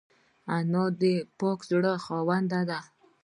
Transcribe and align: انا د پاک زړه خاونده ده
انا 0.55 0.83
د 1.01 1.03
پاک 1.39 1.59
زړه 1.69 1.93
خاونده 2.03 2.61
ده 2.69 2.79